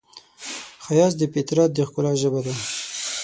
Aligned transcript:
ښایست 0.83 1.17
د 1.19 1.23
فطرت 1.33 1.69
د 1.73 1.79
ښکلا 1.87 2.11
ژبه 2.21 2.39
ده 2.45 2.53